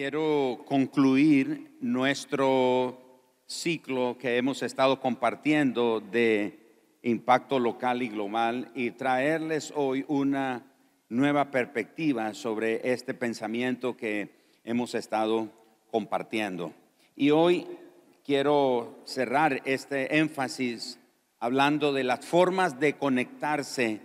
[0.00, 2.98] quiero concluir nuestro
[3.44, 6.58] ciclo que hemos estado compartiendo de
[7.02, 10.64] impacto local y global y traerles hoy una
[11.10, 14.30] nueva perspectiva sobre este pensamiento que
[14.64, 15.50] hemos estado
[15.90, 16.72] compartiendo.
[17.14, 17.66] Y hoy
[18.24, 20.98] quiero cerrar este énfasis
[21.40, 24.00] hablando de las formas de conectarse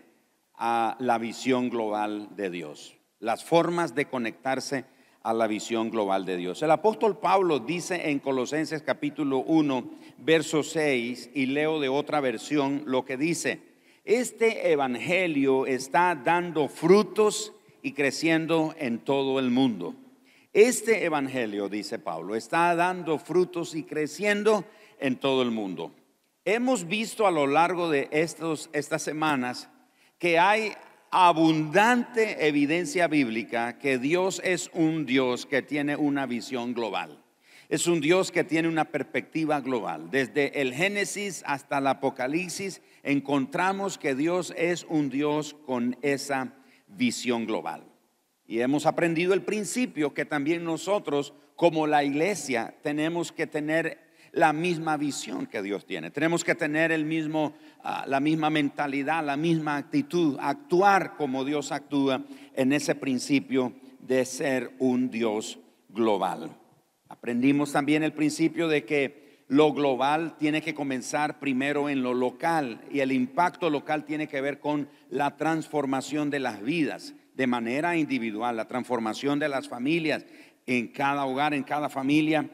[0.55, 2.97] a la visión global de Dios.
[3.19, 4.93] Las formas de conectarse
[5.25, 6.61] a la visión global de Dios.
[6.61, 9.83] El apóstol Pablo dice en Colosenses capítulo 1,
[10.19, 13.59] verso 6, y leo de otra versión lo que dice,
[14.03, 19.95] este evangelio está dando frutos y creciendo en todo el mundo.
[20.53, 24.63] Este evangelio, dice Pablo, está dando frutos y creciendo
[24.99, 25.91] en todo el mundo.
[26.45, 29.69] Hemos visto a lo largo de estos, estas semanas
[30.19, 30.73] que hay
[31.17, 37.23] abundante evidencia bíblica que Dios es un Dios que tiene una visión global.
[37.69, 40.11] Es un Dios que tiene una perspectiva global.
[40.11, 46.53] Desde el Génesis hasta el Apocalipsis encontramos que Dios es un Dios con esa
[46.87, 47.85] visión global.
[48.45, 54.04] Y hemos aprendido el principio que también nosotros como la iglesia tenemos que tener
[54.35, 56.11] la misma visión que Dios tiene.
[56.11, 61.71] Tenemos que tener el mismo, ah, la misma mentalidad, la misma actitud, actuar como Dios
[61.71, 62.21] actúa
[62.53, 66.51] en ese principio de ser un Dios global.
[67.07, 72.81] Aprendimos también el principio de que lo global tiene que comenzar primero en lo local
[72.91, 77.95] y el impacto local tiene que ver con la transformación de las vidas de manera
[77.95, 80.25] individual, la transformación de las familias
[80.65, 82.49] en cada hogar, en cada familia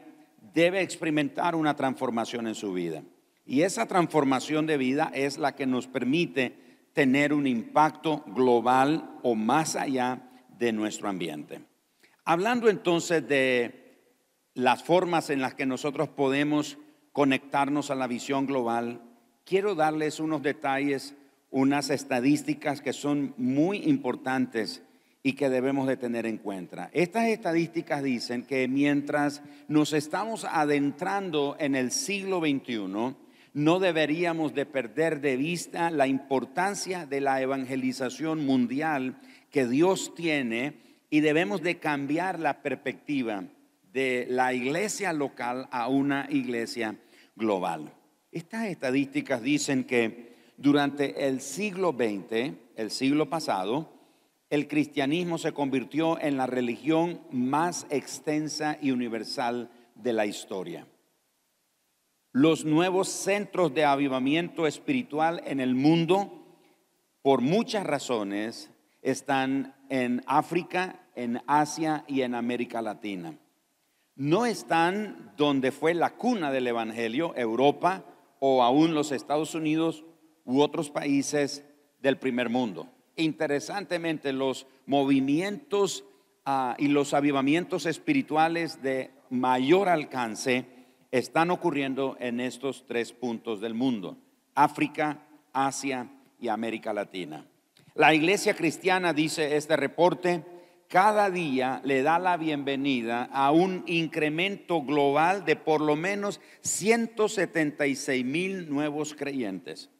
[0.54, 3.02] debe experimentar una transformación en su vida.
[3.44, 6.56] Y esa transformación de vida es la que nos permite
[6.92, 11.60] tener un impacto global o más allá de nuestro ambiente.
[12.24, 13.82] Hablando entonces de
[14.54, 16.78] las formas en las que nosotros podemos
[17.12, 19.02] conectarnos a la visión global,
[19.44, 21.14] quiero darles unos detalles,
[21.50, 24.82] unas estadísticas que son muy importantes
[25.22, 26.90] y que debemos de tener en cuenta.
[26.92, 33.14] Estas estadísticas dicen que mientras nos estamos adentrando en el siglo XXI,
[33.54, 40.74] no deberíamos de perder de vista la importancia de la evangelización mundial que Dios tiene
[41.10, 43.44] y debemos de cambiar la perspectiva
[43.92, 46.96] de la iglesia local a una iglesia
[47.36, 47.92] global.
[48.32, 54.01] Estas estadísticas dicen que durante el siglo XX, el siglo pasado,
[54.52, 60.86] el cristianismo se convirtió en la religión más extensa y universal de la historia.
[62.32, 66.44] Los nuevos centros de avivamiento espiritual en el mundo,
[67.22, 68.70] por muchas razones,
[69.00, 73.34] están en África, en Asia y en América Latina.
[74.16, 78.04] No están donde fue la cuna del Evangelio, Europa
[78.38, 80.04] o aún los Estados Unidos
[80.44, 81.64] u otros países
[82.02, 82.86] del primer mundo.
[83.22, 86.04] Interesantemente, los movimientos
[86.44, 90.66] ah, y los avivamientos espirituales de mayor alcance
[91.12, 94.16] están ocurriendo en estos tres puntos del mundo,
[94.56, 95.20] África,
[95.52, 96.08] Asia
[96.40, 97.46] y América Latina.
[97.94, 100.44] La iglesia cristiana, dice este reporte,
[100.88, 108.24] cada día le da la bienvenida a un incremento global de por lo menos 176
[108.24, 109.91] mil nuevos creyentes.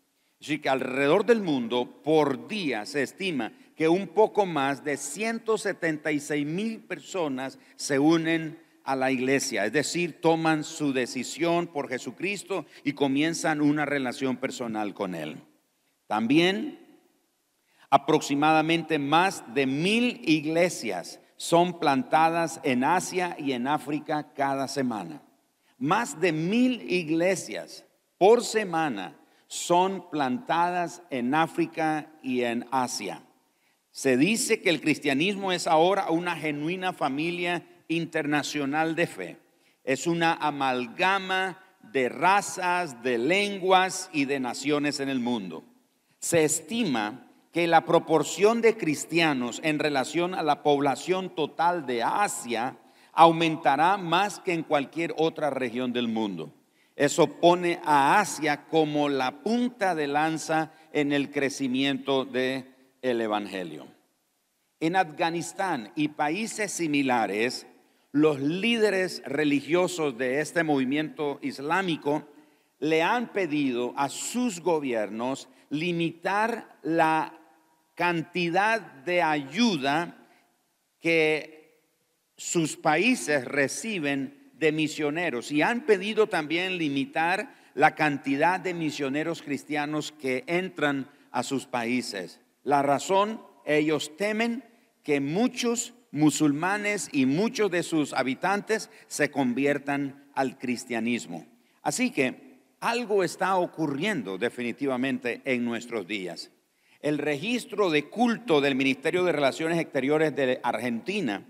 [0.43, 6.45] Así que alrededor del mundo por día se estima que un poco más de 176
[6.45, 12.95] mil personas se unen a la iglesia, es decir, toman su decisión por Jesucristo y
[12.95, 15.41] comienzan una relación personal con Él.
[16.09, 16.81] También
[17.89, 25.23] aproximadamente más de mil iglesias son plantadas en Asia y en África cada semana.
[25.79, 27.85] Más de mil iglesias
[28.19, 29.22] por semana
[29.53, 33.21] son plantadas en África y en Asia.
[33.91, 39.37] Se dice que el cristianismo es ahora una genuina familia internacional de fe.
[39.85, 45.65] Es una amalgama de razas, de lenguas y de naciones en el mundo.
[46.19, 52.79] Se estima que la proporción de cristianos en relación a la población total de Asia
[53.13, 56.55] aumentará más que en cualquier otra región del mundo.
[57.03, 62.73] Eso pone a Asia como la punta de lanza en el crecimiento del
[63.03, 63.89] el Evangelio.
[64.79, 67.67] En Afganistán y países similares,
[68.13, 72.29] los líderes religiosos de este movimiento islámico
[72.79, 77.37] le han pedido a sus gobiernos limitar la
[77.97, 80.25] cantidad de ayuda
[81.01, 81.81] que
[82.37, 90.13] sus países reciben de misioneros y han pedido también limitar la cantidad de misioneros cristianos
[90.13, 92.39] que entran a sus países.
[92.63, 94.63] La razón, ellos temen
[95.03, 101.45] que muchos musulmanes y muchos de sus habitantes se conviertan al cristianismo.
[101.83, 106.53] Así que algo está ocurriendo definitivamente en nuestros días.
[107.01, 111.45] El registro de culto del Ministerio de Relaciones Exteriores de Argentina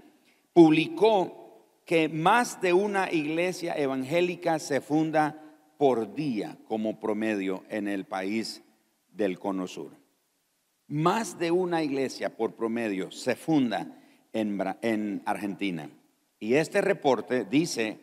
[0.55, 1.42] publicó
[1.84, 5.43] que más de una iglesia evangélica se funda
[5.79, 8.62] por día como promedio en el país
[9.12, 9.93] del Cono Sur.
[10.87, 13.99] Más de una iglesia por promedio se funda
[14.32, 15.90] en, Argentina.
[16.38, 17.99] Y este reporte dice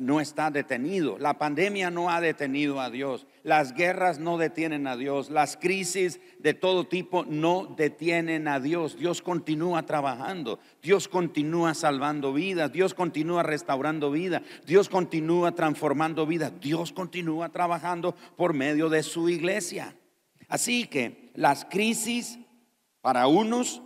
[0.00, 1.18] no está detenido.
[1.18, 3.26] La pandemia no ha detenido a Dios.
[3.42, 5.30] Las guerras no detienen a Dios.
[5.30, 8.96] Las crisis de todo tipo no detienen a Dios.
[8.96, 10.58] Dios continúa trabajando.
[10.82, 12.72] Dios continúa salvando vidas.
[12.72, 14.42] Dios continúa restaurando vida.
[14.66, 16.50] Dios continúa transformando vida.
[16.50, 19.96] Dios continúa trabajando por medio de su iglesia.
[20.48, 22.38] Así que las crisis
[23.00, 23.82] para unos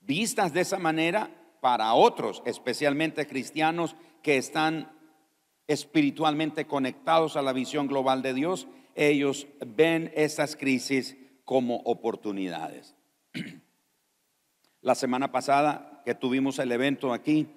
[0.00, 4.90] vistas de esa manera para otros, especialmente cristianos que están
[5.66, 12.94] espiritualmente conectados a la visión global de Dios, ellos ven esas crisis como oportunidades.
[14.80, 17.48] La semana pasada que tuvimos el evento aquí,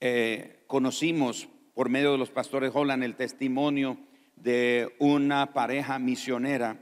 [0.00, 3.98] eh, conocimos por medio de los pastores Holland el testimonio
[4.36, 6.78] de una pareja misionera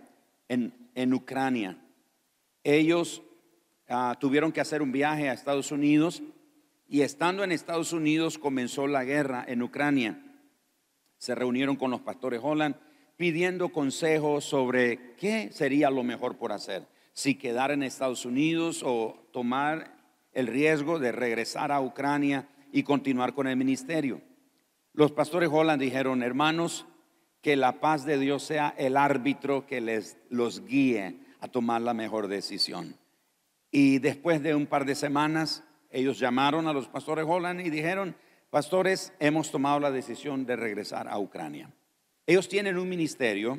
[0.49, 1.79] en, en Ucrania.
[2.65, 3.23] Ellos
[3.89, 6.21] Ah, tuvieron que hacer un viaje a Estados Unidos
[6.89, 10.23] y estando en Estados Unidos comenzó la guerra en Ucrania.
[11.19, 12.77] Se reunieron con los pastores Holland
[13.17, 19.27] pidiendo consejos sobre qué sería lo mejor por hacer, si quedar en Estados Unidos o
[19.33, 19.97] tomar
[20.33, 24.21] el riesgo de regresar a Ucrania y continuar con el ministerio.
[24.93, 26.87] Los pastores Holland dijeron, hermanos,
[27.41, 31.95] que la paz de Dios sea el árbitro que les los guíe a tomar la
[31.95, 32.97] mejor decisión.
[33.71, 35.65] Y después de un par de semanas,
[35.97, 38.15] ellos llamaron a los pastores Holland y dijeron,
[38.51, 41.71] pastores, hemos tomado la decisión de regresar a Ucrania.
[42.27, 43.59] Ellos tienen un ministerio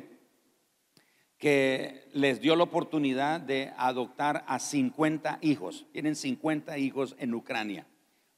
[1.36, 5.86] que les dio la oportunidad de adoptar a 50 hijos.
[5.92, 7.86] Tienen 50 hijos en Ucrania.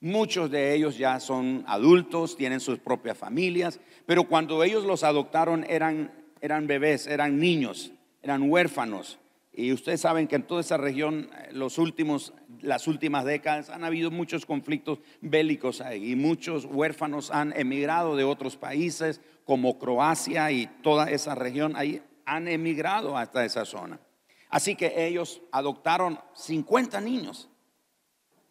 [0.01, 5.67] Muchos de ellos ya son adultos, tienen sus propias familias, pero cuando ellos los adoptaron
[5.69, 7.93] eran, eran bebés, eran niños,
[8.23, 9.19] eran huérfanos.
[9.61, 13.85] Y ustedes saben que en toda esa región, eh, los últimos, las últimas décadas, han
[13.85, 20.51] habido muchos conflictos bélicos ahí y muchos huérfanos han emigrado de otros países como Croacia
[20.51, 24.01] y toda esa región ahí han emigrado hasta esa zona.
[24.49, 27.51] Así que ellos adoptaron 50 niños,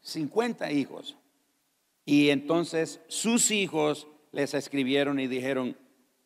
[0.02, 1.18] 50 hijos.
[2.06, 5.76] Y entonces sus hijos les escribieron y dijeron,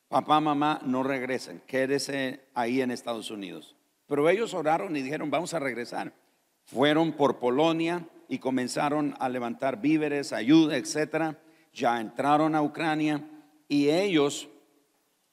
[0.10, 3.73] papá, mamá, no regresen, quédese ahí en Estados Unidos.
[4.14, 6.14] Pero ellos oraron y dijeron, vamos a regresar.
[6.66, 11.40] Fueron por Polonia y comenzaron a levantar víveres, ayuda, etcétera.
[11.74, 13.28] Ya entraron a Ucrania
[13.68, 14.50] y ellos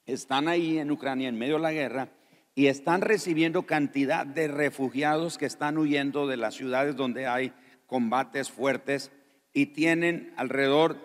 [0.07, 2.09] están ahí en Ucrania en medio de la guerra
[2.55, 7.53] y están recibiendo cantidad de refugiados que están huyendo de las ciudades donde hay
[7.85, 9.11] combates fuertes
[9.53, 10.97] y tienen alrededor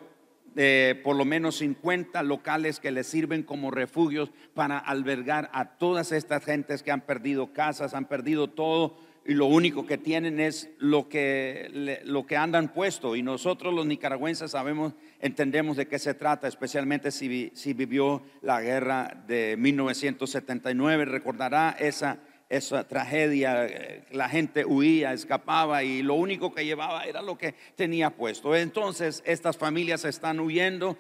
[0.57, 6.13] de por lo menos 50 locales que les sirven como refugios para albergar a todas
[6.13, 8.97] estas gentes que han perdido casas, han perdido todo
[9.27, 13.17] y lo único que tienen es lo que, lo que andan puesto.
[13.17, 18.63] Y nosotros los nicaragüenses sabemos, entendemos de qué se trata, especialmente si, si vivió la
[18.63, 21.05] guerra de 1979.
[21.05, 27.23] Recordará esa, esa tragedia, eh, la gente huía, escapaba y lo único que llevaba era
[27.23, 28.55] lo que tenía puesto.
[28.55, 30.99] Entonces estas familias están huyendo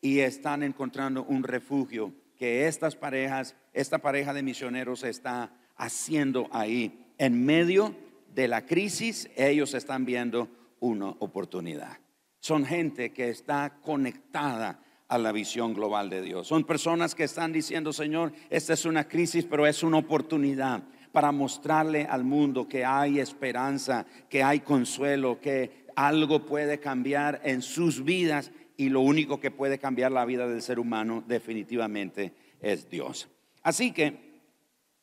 [0.00, 7.12] y están encontrando un refugio que estas parejas, esta pareja de misioneros está haciendo ahí
[7.18, 7.94] en medio
[8.34, 10.48] de la crisis, ellos están viendo
[10.80, 11.98] una oportunidad.
[12.40, 16.48] Son gente que está conectada a la visión global de Dios.
[16.48, 20.82] Son personas que están diciendo, Señor, esta es una crisis, pero es una oportunidad
[21.12, 27.62] para mostrarle al mundo que hay esperanza, que hay consuelo, que algo puede cambiar en
[27.62, 32.90] sus vidas y lo único que puede cambiar la vida del ser humano definitivamente es
[32.90, 33.28] Dios.
[33.62, 34.26] Así que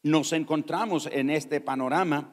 [0.04, 2.30] nos encontramos en este panorama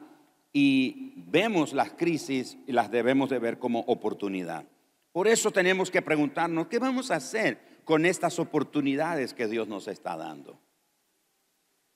[0.53, 4.65] y vemos las crisis y las debemos de ver como oportunidad.
[5.11, 9.87] Por eso tenemos que preguntarnos, ¿qué vamos a hacer con estas oportunidades que Dios nos
[9.87, 10.59] está dando?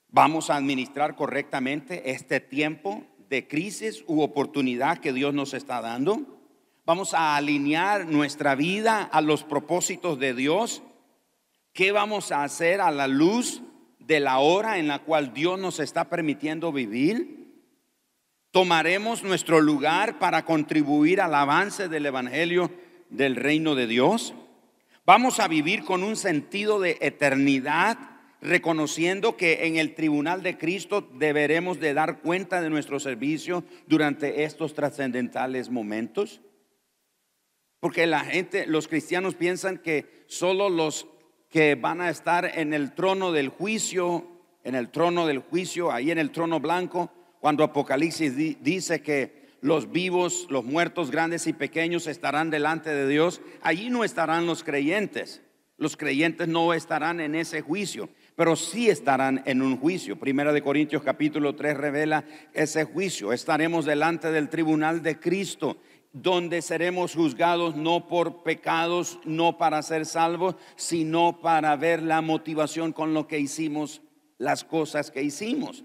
[0.10, 6.36] ¿Vamos a administrar correctamente este tiempo de crisis u oportunidad que Dios nos está dando?
[6.86, 10.84] ¿Vamos a alinear nuestra vida a los propósitos de Dios?
[11.74, 13.62] ¿Qué vamos a hacer a la luz
[14.00, 17.63] de la hora en la cual Dios nos está permitiendo vivir?
[18.51, 22.72] ¿Tomaremos nuestro lugar para contribuir al avance del Evangelio
[23.09, 24.33] del reino de Dios?
[25.05, 27.97] ¿Vamos a vivir con un sentido de eternidad,
[28.41, 34.43] reconociendo que en el tribunal de Cristo deberemos de dar cuenta de nuestro servicio durante
[34.43, 36.41] estos trascendentales momentos?
[37.79, 41.07] Porque la gente, los cristianos piensan que solo los
[41.50, 44.27] que van a estar en el trono del juicio,
[44.63, 49.91] en el trono del juicio, ahí en el trono blanco, cuando Apocalipsis dice que los
[49.91, 55.41] vivos, los muertos grandes y pequeños estarán delante de Dios, allí no estarán los creyentes.
[55.77, 60.19] Los creyentes no estarán en ese juicio, pero sí estarán en un juicio.
[60.19, 63.34] Primera de Corintios capítulo 3 revela ese juicio.
[63.34, 65.77] Estaremos delante del tribunal de Cristo
[66.13, 72.93] donde seremos juzgados no por pecados, no para ser salvos, sino para ver la motivación
[72.93, 74.03] con lo que hicimos,
[74.38, 75.84] las cosas que hicimos,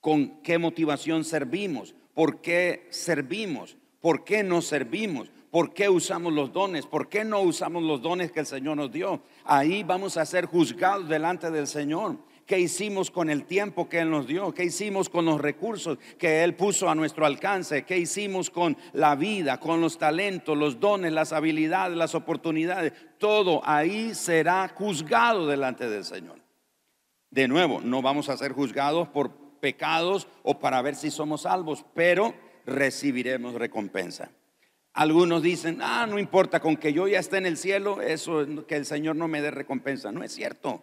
[0.00, 6.52] con qué motivación servimos, por qué servimos, por qué no servimos, por qué usamos los
[6.52, 9.22] dones, por qué no usamos los dones que el Señor nos dio.
[9.44, 12.16] Ahí vamos a ser juzgados delante del Señor.
[12.46, 14.52] ¿Qué hicimos con el tiempo que Él nos dio?
[14.52, 17.84] ¿Qué hicimos con los recursos que Él puso a nuestro alcance?
[17.84, 22.92] ¿Qué hicimos con la vida, con los talentos, los dones, las habilidades, las oportunidades?
[23.18, 26.40] Todo ahí será juzgado delante del Señor.
[27.30, 31.84] De nuevo, no vamos a ser juzgados por pecados o para ver si somos salvos,
[31.94, 32.34] pero
[32.66, 34.32] recibiremos recompensa.
[34.92, 38.74] Algunos dicen, ah, no importa, con que yo ya esté en el cielo, eso que
[38.74, 40.10] el Señor no me dé recompensa.
[40.10, 40.82] No es cierto.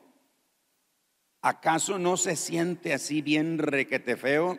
[1.42, 4.58] ¿Acaso no se siente así bien requete feo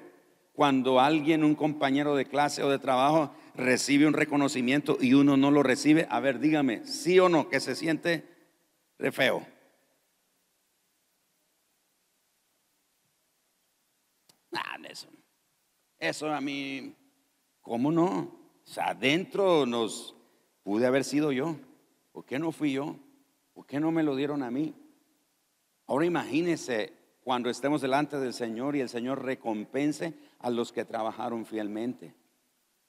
[0.53, 5.51] cuando alguien, un compañero de clase o de trabajo, recibe un reconocimiento y uno no
[5.51, 6.07] lo recibe?
[6.11, 8.25] A ver, dígame, sí o no, que se siente
[8.99, 9.47] re feo.
[14.53, 15.09] Ah, eso,
[16.01, 16.95] eso a mí,
[17.61, 18.41] ¿cómo no?
[18.65, 20.17] O sea, adentro nos
[20.63, 21.57] pude haber sido yo.
[22.11, 22.97] ¿Por qué no fui yo?
[23.53, 24.75] ¿Por qué no me lo dieron a mí?
[25.87, 26.93] Ahora imagínese
[27.23, 32.15] cuando estemos delante del Señor y el Señor recompense a los que trabajaron fielmente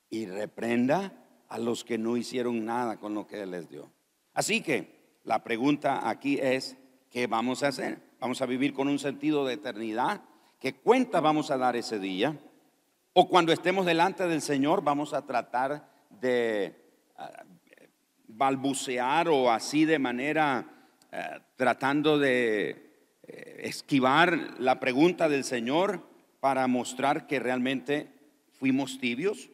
[0.10, 1.14] y reprenda
[1.50, 3.92] a los que no hicieron nada con lo que Él les dio.
[4.34, 6.78] Así que la pregunta aquí es,
[7.10, 8.00] ¿qué vamos a hacer?
[8.20, 10.22] ¿Vamos a vivir con un sentido de eternidad?
[10.60, 12.40] ¿Qué cuenta vamos a dar ese día?
[13.14, 15.86] ¿O cuando estemos delante del Señor vamos a tratar
[16.22, 16.74] de
[17.18, 17.44] ah,
[18.26, 20.66] balbucear o así de manera
[21.12, 22.70] eh, tratando de
[23.24, 26.08] eh, esquivar la pregunta del Señor
[26.40, 28.14] para mostrar que realmente
[28.54, 29.50] fuimos tibios.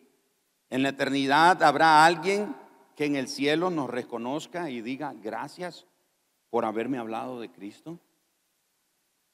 [0.69, 2.55] En la eternidad habrá alguien
[2.95, 5.87] que en el cielo nos reconozca y diga gracias
[6.51, 7.99] por haberme hablado de Cristo.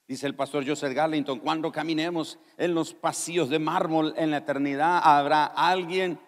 [0.07, 5.00] Dice el pastor Joseph Garlington, cuando caminemos en los pasillos de mármol en la eternidad,
[5.01, 6.19] habrá alguien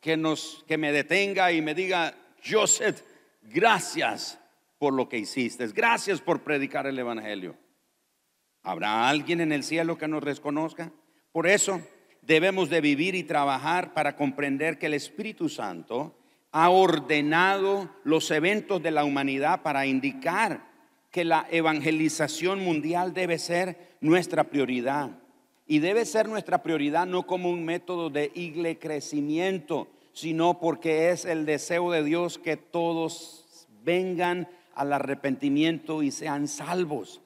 [0.00, 3.02] que nos que me detenga y me diga, Joseph,
[3.42, 4.38] gracias
[4.78, 5.66] por lo que hiciste.
[5.68, 7.56] Gracias por predicar el Evangelio.
[8.62, 10.92] ¿Habrá alguien en el cielo que nos reconozca?
[11.32, 11.80] Por eso
[12.22, 16.18] debemos de vivir y trabajar para comprender que el Espíritu Santo
[16.52, 20.66] ha ordenado los eventos de la humanidad para indicar
[21.10, 25.10] que la evangelización mundial debe ser nuestra prioridad.
[25.66, 31.24] Y debe ser nuestra prioridad no como un método de igle crecimiento, sino porque es
[31.24, 37.20] el deseo de Dios que todos vengan al arrepentimiento y sean salvos.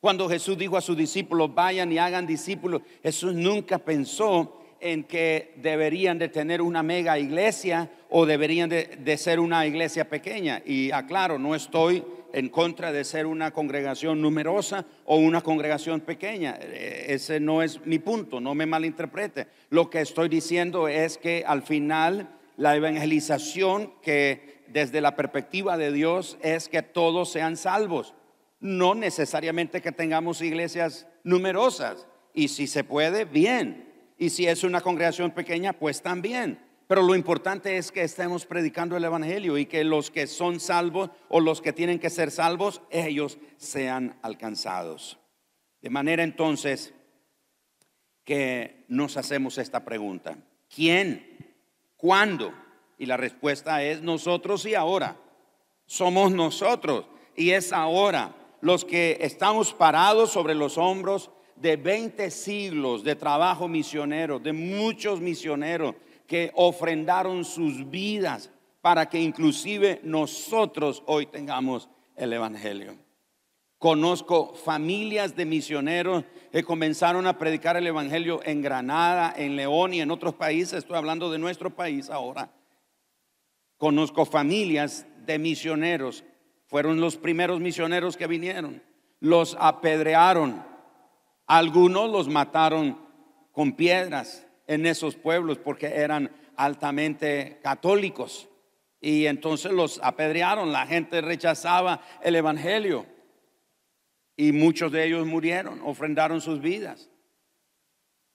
[0.00, 5.54] Cuando Jesús dijo a sus discípulos, vayan y hagan discípulos, Jesús nunca pensó en que
[5.56, 10.62] deberían de tener una mega iglesia o deberían de, ser una iglesia pequeña.
[10.64, 16.58] Y aclaro, no estoy en contra de ser una congregación numerosa o una congregación pequeña.
[16.60, 19.48] Eh, ese no es mi punto, no me malinterprete.
[19.70, 25.92] Lo que estoy diciendo es que al final la evangelización que desde la perspectiva de
[25.92, 28.14] Dios es que todos sean salvos.
[28.60, 32.06] No necesariamente que tengamos iglesias numerosas.
[32.34, 33.87] Y si se puede, bien.
[34.18, 36.58] Y si es una congregación pequeña, pues también.
[36.88, 41.10] Pero lo importante es que estemos predicando el Evangelio y que los que son salvos
[41.28, 45.18] o los que tienen que ser salvos, ellos sean alcanzados.
[45.80, 46.94] De manera entonces
[48.24, 50.38] que nos hacemos esta pregunta.
[50.74, 51.56] ¿Quién?
[51.96, 52.52] ¿Cuándo?
[52.98, 55.16] Y la respuesta es nosotros y ahora.
[55.86, 57.06] Somos nosotros
[57.36, 63.68] y es ahora los que estamos parados sobre los hombros de 20 siglos de trabajo
[63.68, 65.94] misionero, de muchos misioneros
[66.26, 68.50] que ofrendaron sus vidas
[68.80, 72.96] para que inclusive nosotros hoy tengamos el Evangelio.
[73.78, 80.00] Conozco familias de misioneros que comenzaron a predicar el Evangelio en Granada, en León y
[80.00, 80.78] en otros países.
[80.78, 82.50] Estoy hablando de nuestro país ahora.
[83.76, 86.24] Conozco familias de misioneros.
[86.66, 88.82] Fueron los primeros misioneros que vinieron.
[89.20, 90.64] Los apedrearon,
[91.48, 92.98] algunos los mataron
[93.52, 98.48] con piedras en esos pueblos porque eran altamente católicos.
[99.00, 103.06] Y entonces los apedrearon, la gente rechazaba el Evangelio.
[104.36, 107.08] Y muchos de ellos murieron, ofrendaron sus vidas.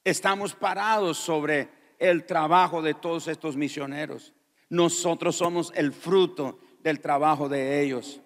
[0.04, 4.34] Estamos parados sobre el trabajo de todos estos misioneros.
[4.70, 8.20] Nosotros somos el fruto del trabajo de ellos.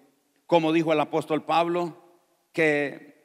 [0.46, 2.02] Como dijo el apóstol Pablo,
[2.52, 3.17] que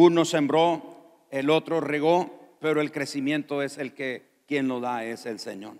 [0.00, 5.26] uno sembró, el otro regó, pero el crecimiento es el que quien lo da es
[5.26, 5.74] el Señor.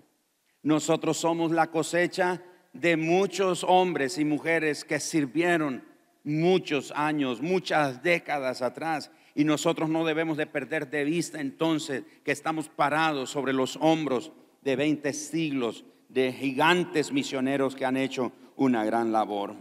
[0.61, 2.41] Nosotros somos la cosecha
[2.73, 5.85] de muchos hombres y mujeres que sirvieron
[6.25, 9.09] muchos años, muchas décadas atrás.
[9.35, 14.33] Y nosotros no debemos de perder de vista entonces que estamos parados sobre los hombros
[14.61, 19.55] de 20 siglos de gigantes misioneros que han hecho una gran labor.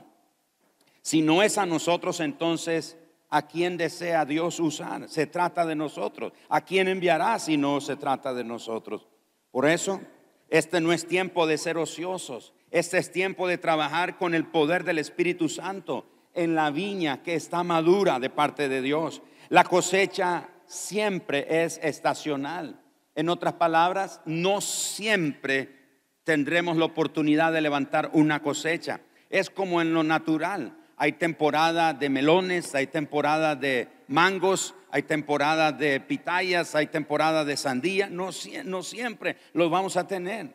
[1.01, 2.97] Si no es a nosotros entonces
[3.31, 5.09] a quién desea Dios usar.
[5.09, 6.33] Se trata de nosotros.
[6.49, 9.07] ¿A quién enviará si no se trata de nosotros?
[9.51, 10.01] Por eso,
[10.49, 12.55] este no es tiempo de ser ociosos.
[12.71, 17.35] Este es tiempo de trabajar con el poder del Espíritu Santo en la viña que
[17.35, 19.23] está madura de parte de Dios.
[19.49, 22.81] La cosecha siempre es estacional.
[23.15, 25.77] En otras palabras, no siempre
[26.25, 29.01] tendremos la oportunidad de levantar una cosecha.
[29.31, 35.71] Es como en lo natural hay temporada de melones, hay temporada de mangos, hay temporada
[35.71, 38.09] de pitayas, hay temporada de sandía.
[38.11, 40.55] No, siempre los vamos a tener,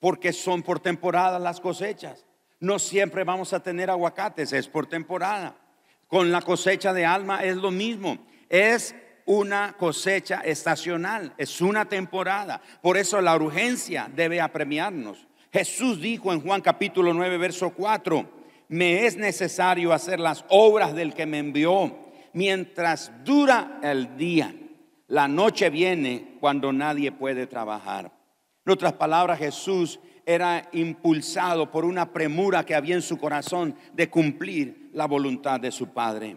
[0.00, 2.24] porque son por temporada las cosechas.
[2.58, 5.54] No siempre vamos a tener aguacates, es por temporada.
[6.08, 8.26] Con la cosecha de alma es lo mismo.
[8.48, 8.94] Es
[9.26, 12.62] una cosecha estacional, es una temporada.
[12.80, 15.26] Por eso la urgencia debe apremiarnos.
[15.52, 18.43] Jesús dijo en Juan capítulo 9, verso 4,
[18.74, 21.96] me es necesario hacer las obras del que me envió
[22.32, 24.52] mientras dura el día.
[25.06, 28.10] La noche viene cuando nadie puede trabajar.
[28.66, 34.10] En otras palabras, Jesús era impulsado por una premura que había en su corazón de
[34.10, 36.36] cumplir la voluntad de su Padre.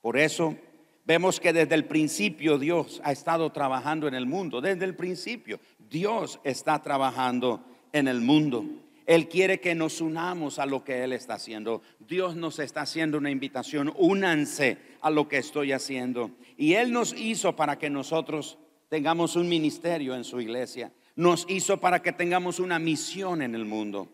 [0.00, 0.56] Por eso
[1.04, 4.62] vemos que desde el principio Dios ha estado trabajando en el mundo.
[4.62, 8.64] Desde el principio Dios está trabajando en el mundo.
[9.06, 11.82] Él quiere que nos unamos a lo que Él está haciendo.
[11.98, 16.30] Dios nos está haciendo una invitación, únanse a lo que estoy haciendo.
[16.56, 20.92] Y Él nos hizo para que nosotros tengamos un ministerio en su iglesia.
[21.16, 24.08] Nos hizo para que tengamos una misión en el mundo.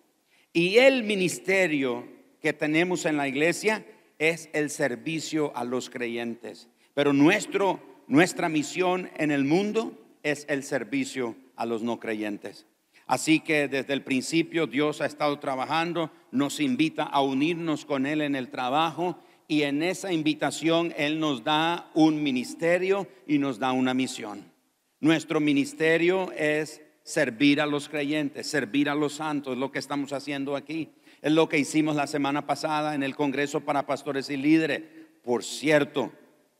[0.52, 2.08] Y el ministerio
[2.40, 3.86] que tenemos en la iglesia
[4.18, 6.68] es el servicio a los creyentes.
[6.94, 12.66] Pero nuestro, nuestra misión en el mundo es el servicio a los no creyentes.
[13.10, 18.20] Así que desde el principio Dios ha estado trabajando, nos invita a unirnos con Él
[18.20, 19.18] en el trabajo
[19.48, 24.52] y en esa invitación Él nos da un ministerio y nos da una misión.
[25.00, 30.12] Nuestro ministerio es servir a los creyentes, servir a los santos, es lo que estamos
[30.12, 30.90] haciendo aquí.
[31.20, 34.82] Es lo que hicimos la semana pasada en el Congreso para Pastores y Líderes.
[35.24, 36.12] Por cierto,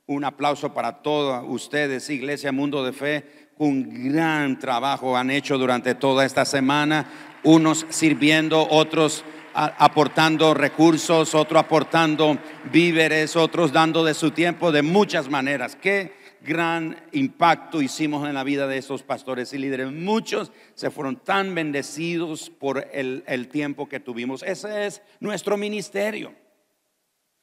[0.06, 3.49] un aplauso para todos ustedes, Iglesia Mundo de Fe.
[3.60, 7.06] Un gran trabajo han hecho durante toda esta semana,
[7.42, 12.38] unos sirviendo, otros aportando recursos, otros aportando
[12.72, 15.76] víveres, otros dando de su tiempo de muchas maneras.
[15.76, 19.92] Qué gran impacto hicimos en la vida de esos pastores y líderes.
[19.92, 24.42] Muchos se fueron tan bendecidos por el, el tiempo que tuvimos.
[24.42, 26.32] Ese es nuestro ministerio,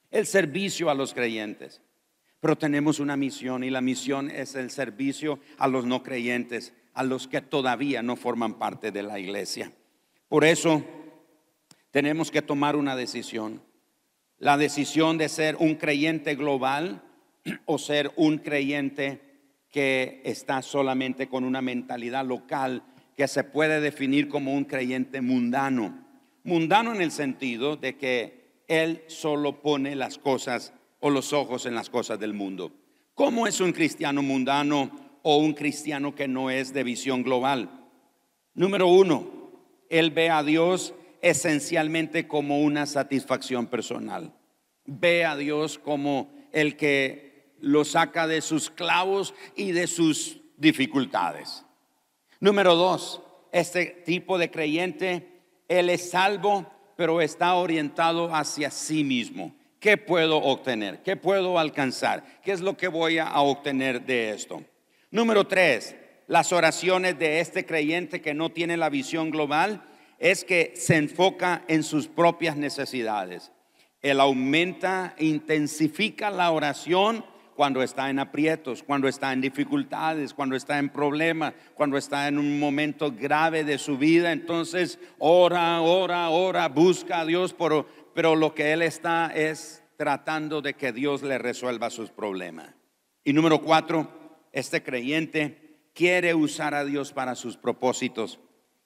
[0.10, 1.80] el servicio a los creyentes.
[2.40, 7.04] Pero tenemos una misión y la misión es el servicio a los no creyentes, a
[7.04, 9.72] los que todavía no forman parte de la iglesia.
[10.30, 10.84] Por eso
[11.92, 13.64] tenemos que tomar una decisión.
[14.38, 17.04] La decisión de ser un creyente global
[17.66, 19.22] o ser un creyente
[19.72, 22.84] que está solamente con una mentalidad local
[23.16, 26.06] que se puede definir como un creyente mundano.
[26.44, 31.76] Mundano en el sentido de que él solo pone las cosas o los ojos en
[31.76, 32.72] las cosas del mundo.
[33.14, 34.92] ¿Cómo es un cristiano mundano
[35.24, 37.70] o un cristiano que no es de visión global?
[38.54, 39.28] Número uno,
[39.90, 44.34] él ve a Dios esencialmente como una satisfacción personal.
[44.86, 51.66] Ve a Dios como el que lo saca de sus clavos y de sus dificultades.
[52.40, 59.57] Número dos, este tipo de creyente, él es salvo, pero está orientado hacia sí mismo.
[59.80, 61.04] ¿Qué puedo obtener?
[61.04, 62.24] ¿Qué puedo alcanzar?
[62.44, 64.64] ¿Qué es lo que voy a obtener de esto?
[65.12, 65.96] Número tres,
[66.28, 69.84] las oraciones de este creyente que no tiene la visión global
[70.20, 73.52] es que se enfoca en sus propias necesidades.
[74.02, 77.24] Él aumenta, intensifica la oración
[77.56, 82.38] cuando está en aprietos, cuando está en dificultades, cuando está en problemas, cuando está en
[82.38, 84.32] un momento grave de su vida.
[84.32, 90.64] Entonces ora, ora, ora, busca a Dios, pero, pero lo que él está es tratando
[90.64, 92.74] de que Dios le resuelva sus problemas.
[93.24, 98.40] Y número cuatro, este creyente quiere usar a Dios para sus propósitos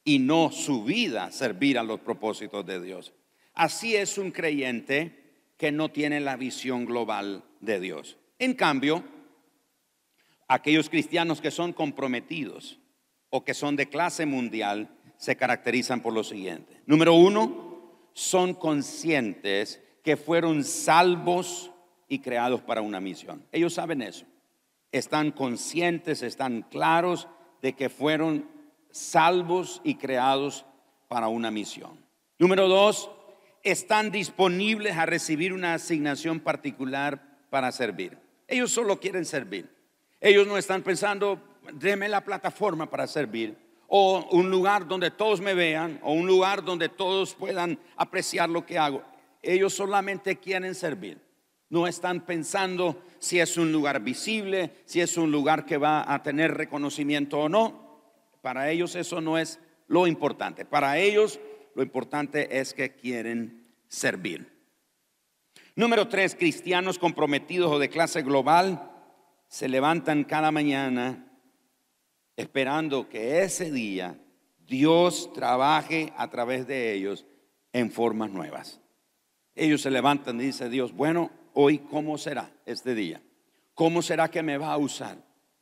[0.04, 3.14] y no su vida servir a los propósitos de Dios.
[3.54, 8.18] Así es un creyente que no tiene la visión global de Dios.
[8.38, 9.02] En cambio,
[10.50, 12.80] aquellos cristianos que son comprometidos
[13.30, 16.82] o que son de clase mundial se caracterizan por lo siguiente.
[16.86, 17.71] Número uno,
[18.22, 21.72] son conscientes que fueron salvos
[22.08, 23.44] y creados para una misión.
[23.52, 24.26] Ellos saben eso.
[24.92, 27.28] Están conscientes, están claros
[27.64, 28.48] de que fueron
[28.92, 30.66] salvos y creados
[31.08, 32.06] para una misión.
[32.38, 33.10] Número dos,
[33.64, 38.20] están disponibles a recibir una asignación particular para servir.
[38.48, 39.68] Ellos solo quieren servir.
[40.20, 41.42] Ellos no están pensando,
[41.74, 43.58] déme la plataforma para servir,
[43.94, 48.66] o un lugar donde todos me vean, o un lugar donde todos puedan apreciar lo
[48.66, 49.04] que hago.
[49.42, 51.20] Ellos solamente quieren servir.
[51.68, 56.24] No están pensando si es un lugar visible, si es un lugar que va a
[56.24, 58.02] tener reconocimiento o no.
[58.42, 60.64] Para ellos eso no es lo importante.
[60.64, 61.42] Para ellos
[61.76, 64.48] lo importante es que quieren servir.
[65.76, 68.90] Número tres, cristianos comprometidos o de clase global
[69.50, 71.31] se levantan cada mañana
[72.42, 74.20] esperando que ese día
[74.68, 77.26] Dios trabaje a través de ellos
[77.74, 78.80] en formas nuevas.
[79.56, 83.22] Ellos se levantan y dicen, Dios, bueno, hoy cómo será este día?
[83.74, 85.18] ¿Cómo será que me va a usar?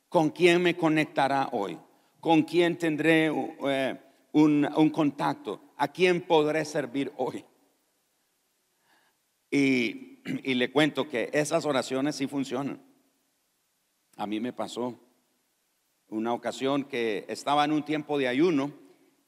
[0.10, 1.78] ¿Con quién me conectará hoy?
[2.20, 3.32] con quién tendré
[3.68, 4.00] eh,
[4.34, 7.46] un, contacto, a quién podré servir hoy.
[10.44, 12.80] Y, le cuento que esas oraciones sí funcionan.
[14.16, 15.00] A mí me pasó
[16.10, 18.72] una ocasión que estaba en un tiempo de ayuno,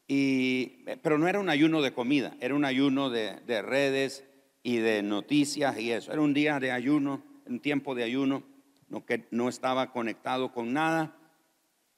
[0.08, 4.26] y, pero no era un ayuno de comida, era un ayuno de, de redes
[4.64, 6.12] y de noticias y eso.
[6.12, 8.44] Era un día de ayuno, un tiempo de ayuno,
[8.90, 11.16] no, que no estaba conectado con nada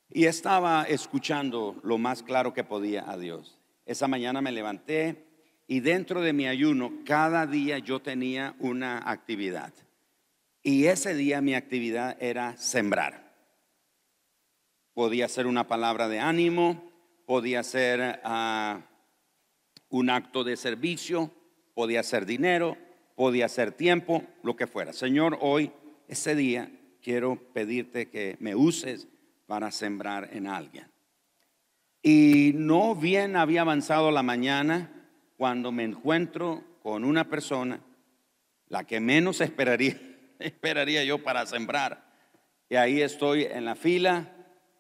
[0.10, 3.60] y estaba escuchando lo más claro que podía a Dios.
[3.86, 5.26] Esa mañana me levanté
[5.68, 9.74] y dentro de mi ayuno cada día yo tenía una actividad.
[10.62, 13.23] Y ese día mi actividad era sembrar.
[14.94, 16.92] Podía ser una palabra de ánimo,
[17.26, 18.82] podía ser ah,
[19.90, 21.32] un acto de servicio,
[21.74, 22.78] podía ser dinero,
[23.16, 24.94] podía ser tiempo, lo que fuera.
[24.94, 25.72] Señor, hoy,
[26.08, 29.08] ese día, quiero pedirte que me uses
[29.46, 30.92] para sembrar en alguien.
[32.02, 34.92] Y no bien había avanzado la mañana
[35.38, 37.80] cuando me encuentro con una persona,
[38.68, 39.98] la que menos esperaría,
[40.40, 42.12] esperaría yo para sembrar.
[42.70, 44.33] Y ahí estoy en la fila,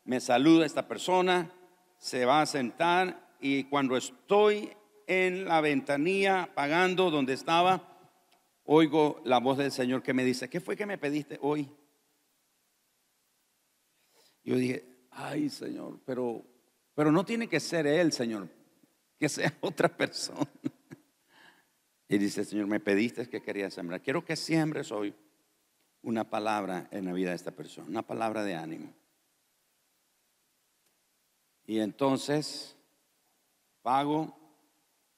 [0.05, 1.51] me saluda esta persona,
[1.97, 4.71] se va a sentar y cuando estoy
[5.07, 7.97] en la ventanilla pagando donde estaba,
[8.63, 11.69] oigo la voz del Señor que me dice, ¿qué fue que me pediste hoy?
[14.43, 16.43] Yo dije, ay Señor, pero,
[16.93, 18.49] pero no tiene que ser Él, Señor,
[19.17, 20.47] que sea otra persona.
[22.09, 24.01] Y dice, Señor, me pediste que quería sembrar.
[24.01, 25.15] Quiero que siembres hoy
[26.01, 28.93] una palabra en la vida de esta persona, una palabra de ánimo.
[31.65, 32.75] Y entonces
[33.81, 34.37] pago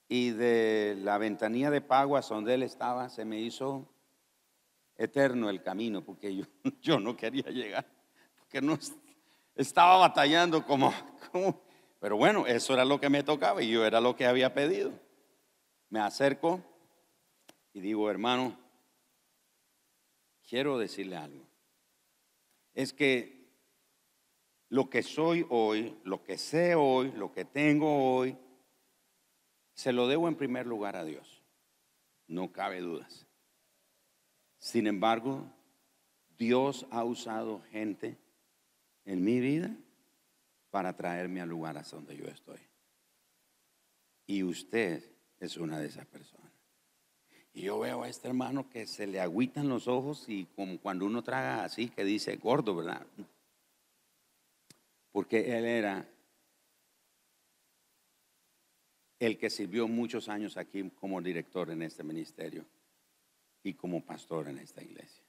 [0.07, 3.87] y de la ventanilla de pago a donde él estaba se me hizo
[4.97, 6.45] eterno el camino porque yo,
[6.81, 7.85] yo no quería llegar,
[8.37, 8.77] porque no
[9.55, 10.93] estaba batallando como,
[11.31, 11.61] como,
[11.99, 14.91] pero bueno, eso era lo que me tocaba y yo era lo que había pedido.
[15.89, 16.61] Me acerco
[17.73, 18.57] y digo, hermano,
[20.47, 21.45] quiero decirle algo.
[22.73, 23.34] Es que
[24.69, 28.37] lo que soy hoy, lo que sé hoy, lo que tengo hoy,
[29.73, 31.43] se lo debo en primer lugar a Dios.
[32.27, 33.27] No cabe dudas.
[34.57, 35.51] Sin embargo,
[36.37, 38.17] Dios ha usado gente
[39.05, 39.75] en mi vida
[40.71, 42.59] para traerme al lugar hasta donde yo estoy.
[44.25, 45.03] Y usted
[45.39, 46.51] es una de esas personas.
[47.53, 51.05] Y yo veo a este hermano que se le agüitan los ojos y como cuando
[51.05, 53.05] uno traga así, que dice gordo, ¿verdad?
[55.15, 56.05] Porque él era
[59.17, 62.65] el que sirvió muchos años aquí como director en este ministerio
[63.63, 65.23] y como pastor en esta iglesia.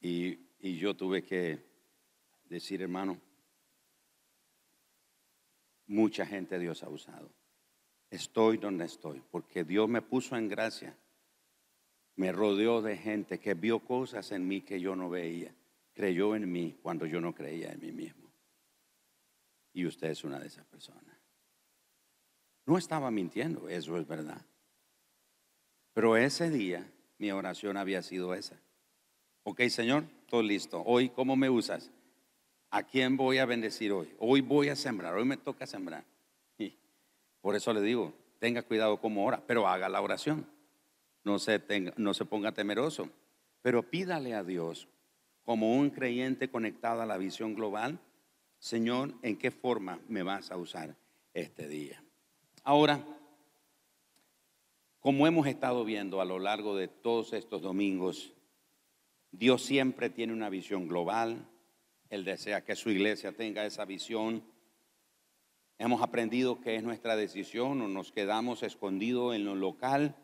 [0.00, 0.38] Y,
[0.78, 1.62] yo tuve que
[2.44, 3.20] decir, hermano,
[5.88, 7.30] mucha gente Dios ha usado.
[8.08, 10.98] Estoy donde estoy, porque Dios me puso en gracia.
[12.18, 15.54] Me rodeó de gente que vio cosas en mí que yo no veía.
[15.94, 18.28] Creyó en mí cuando yo no creía en mí mismo.
[19.72, 21.16] Y usted es una de esas personas.
[22.66, 24.44] No estaba mintiendo, eso es verdad.
[25.94, 26.84] Pero ese día
[27.18, 28.60] mi oración había sido esa.
[29.44, 30.82] Ok, Señor, todo listo.
[30.84, 31.92] Hoy, ¿cómo me usas?
[32.70, 34.12] ¿A quién voy a bendecir hoy?
[34.18, 36.04] Hoy voy a sembrar, hoy me toca sembrar.
[36.58, 36.76] Y
[37.40, 40.57] por eso le digo, tenga cuidado como ora, pero haga la oración.
[41.24, 43.10] No se, tenga, no se ponga temeroso,
[43.62, 44.88] pero pídale a Dios
[45.44, 47.98] como un creyente conectado a la visión global,
[48.58, 50.96] Señor, ¿en qué forma me vas a usar
[51.32, 52.02] este día?
[52.64, 53.04] Ahora,
[55.00, 58.34] como hemos estado viendo a lo largo de todos estos domingos,
[59.30, 61.48] Dios siempre tiene una visión global,
[62.10, 64.42] él desea que su iglesia tenga esa visión.
[65.78, 70.16] Hemos aprendido que es nuestra decisión o nos quedamos escondidos en lo local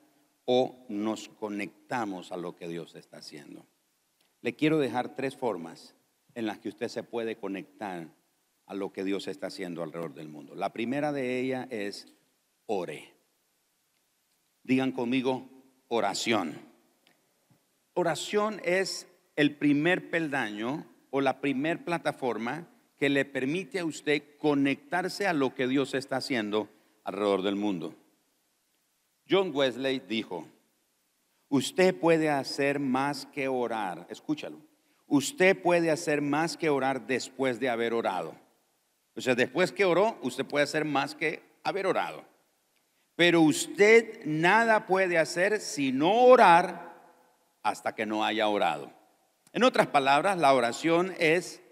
[0.44, 3.66] o nos conectamos a lo que Dios está haciendo.
[4.40, 5.94] Le quiero dejar tres formas
[6.34, 8.08] en las que usted se puede conectar
[8.66, 10.54] a lo que Dios está haciendo alrededor del mundo.
[10.54, 12.08] La primera de ellas es
[12.66, 13.12] ore.
[14.62, 15.48] Digan conmigo
[15.88, 16.54] oración.
[17.94, 22.66] Oración es el primer peldaño o la primer plataforma
[22.98, 26.68] que le permite a usted conectarse a lo que Dios está haciendo
[27.04, 27.94] alrededor del mundo.
[29.28, 30.46] John Wesley dijo,
[31.48, 34.58] usted puede hacer más que orar, escúchalo,
[35.06, 38.34] usted puede hacer más que orar después de haber orado.
[39.16, 42.24] O sea, después que oró, usted puede hacer más que haber orado.
[43.16, 46.94] Pero usted nada puede hacer sino orar
[47.62, 48.92] hasta que no haya orado.
[49.52, 51.62] En otras palabras, la oración es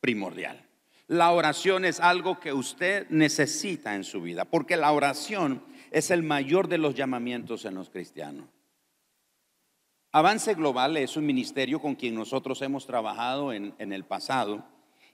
[0.00, 0.64] primordial.
[1.08, 5.62] La oración es algo que usted necesita en su vida, porque la oración
[5.92, 8.48] es el mayor de los llamamientos en los cristianos.
[10.10, 14.64] Avance Global es un ministerio con quien nosotros hemos trabajado en, en, el pasado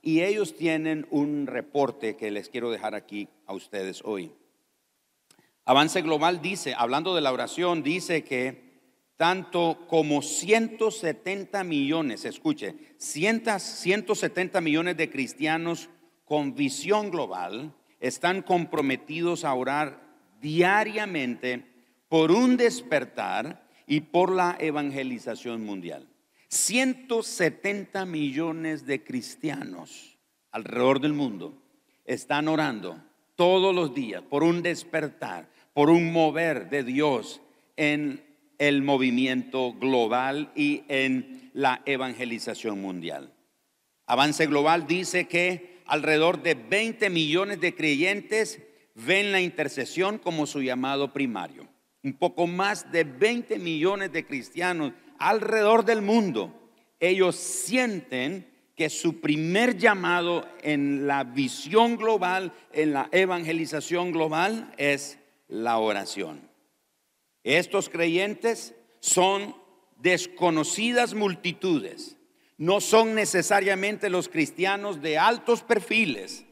[0.03, 4.33] y ellos tienen un reporte que les quiero dejar aquí a ustedes hoy.
[5.64, 8.69] Avance Global dice, hablando de la oración, dice que
[9.17, 15.91] tanto como 170 millones, escuche, 170 millones de cristianos
[16.25, 20.08] con visión global están comprometidos a orar
[20.40, 21.64] diariamente
[22.09, 26.09] por un despertar y por la evangelización mundial.
[26.48, 30.18] 170 millones de cristianos
[30.51, 31.62] alrededor del mundo
[32.05, 33.03] están orando
[33.37, 37.40] todos los días por un despertar, por un mover de Dios
[37.77, 38.24] en
[38.59, 43.33] el movimiento global y en la evangelización mundial.
[44.07, 48.61] Avance Global dice que alrededor de 20 millones de creyentes
[49.06, 51.68] ven la intercesión como su llamado primario.
[52.02, 56.52] Un poco más de 20 millones de cristianos alrededor del mundo,
[57.00, 65.18] ellos sienten que su primer llamado en la visión global, en la evangelización global, es
[65.48, 66.48] la oración.
[67.42, 69.56] Estos creyentes son
[69.96, 72.16] desconocidas multitudes,
[72.56, 76.44] no son necesariamente los cristianos de altos perfiles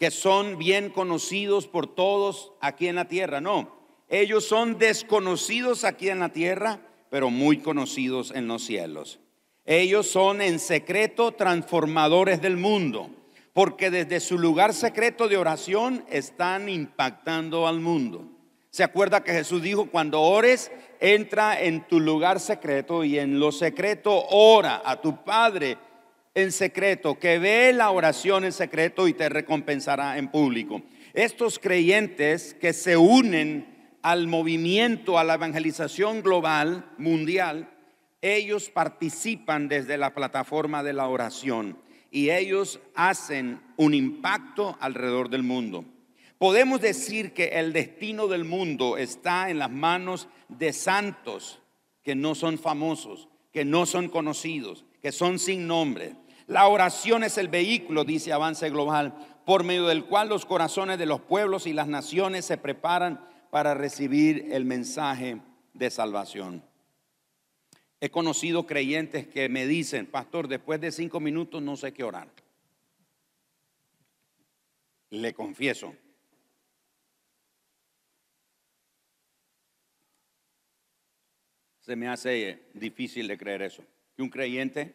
[0.00, 3.76] que son bien conocidos por todos aquí en la tierra, no,
[4.08, 9.20] ellos son desconocidos aquí en la tierra, pero muy conocidos en los cielos.
[9.66, 13.10] Ellos son en secreto transformadores del mundo,
[13.52, 18.24] porque desde su lugar secreto de oración están impactando al mundo.
[18.70, 23.52] ¿Se acuerda que Jesús dijo, cuando ores, entra en tu lugar secreto y en lo
[23.52, 25.76] secreto ora a tu Padre
[26.34, 30.82] en secreto, que ve la oración en secreto y te recompensará en público?
[31.12, 37.70] Estos creyentes que se unen al movimiento, a la evangelización global, mundial,
[38.22, 41.78] ellos participan desde la plataforma de la oración
[42.10, 45.84] y ellos hacen un impacto alrededor del mundo.
[46.38, 51.60] Podemos decir que el destino del mundo está en las manos de santos
[52.02, 56.16] que no son famosos, que no son conocidos, que son sin nombre.
[56.46, 59.14] La oración es el vehículo, dice Avance Global,
[59.46, 63.74] por medio del cual los corazones de los pueblos y las naciones se preparan para
[63.74, 65.40] recibir el mensaje
[65.74, 66.64] de salvación.
[68.00, 72.28] He conocido creyentes que me dicen, pastor, después de cinco minutos no sé qué orar.
[75.10, 75.94] Le confieso,
[81.80, 83.82] Se me hace difícil de creer eso.
[84.20, 84.94] Que un creyente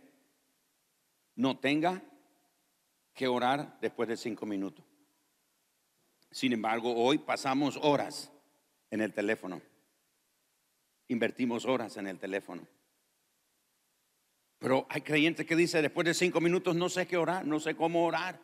[1.34, 2.00] no tenga
[3.16, 4.86] que orar después de cinco minutos.
[6.30, 8.32] Sin embargo, hoy pasamos horas
[8.92, 9.64] en el teléfono.
[11.08, 12.68] Invertimos horas en el teléfono.
[14.60, 17.76] Pero hay creyentes que dicen, después de cinco minutos no sé qué orar, no sé
[17.76, 18.40] cómo orar.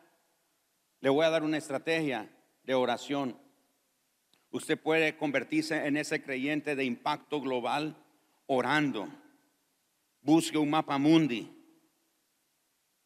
[0.98, 2.28] Le voy a dar una estrategia
[2.64, 3.38] de oración.
[4.50, 8.04] Usted puede convertirse en ese creyente de impacto global
[8.48, 9.21] orando.
[10.22, 11.52] Busque un mapa mundi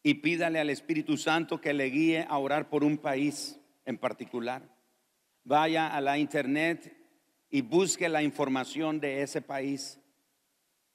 [0.03, 4.69] y pídale al Espíritu Santo que le guíe a orar por un país en particular.
[5.43, 6.95] Vaya a la internet
[7.49, 9.99] y busque la información de ese país,